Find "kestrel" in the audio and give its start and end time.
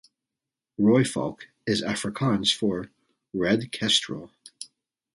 3.71-4.31